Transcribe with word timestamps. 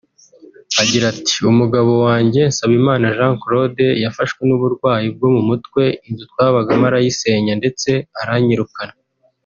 Aragira 0.77 1.05
ati 1.13 1.35
“Umugabo 1.51 1.91
wanjye 2.05 2.41
Nsabimana 2.49 3.05
Jean 3.17 3.35
Claude 3.41 3.87
yafashwe 4.03 4.41
n’uburwayi 4.45 5.07
bwo 5.15 5.27
mu 5.35 5.41
mutwe 5.49 5.83
inzu 6.07 6.23
twabagamo 6.31 6.83
arayisenya 6.87 7.53
ndetse 7.61 7.89
aranyirukana 8.21 8.95